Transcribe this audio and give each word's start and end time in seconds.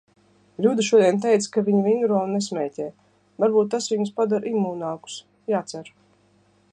Ļuda 0.65 0.85
šodien 0.85 1.19
teica, 1.25 1.49
ka 1.57 1.63
viņi 1.67 1.81
vingro 1.87 2.17
un 2.27 2.33
nesmēķē. 2.37 2.87
Varbūt 3.43 3.71
tas 3.75 3.91
viņus 3.95 4.15
padara 4.21 4.53
imūnākus. 4.55 5.23
Jācer. 5.55 5.93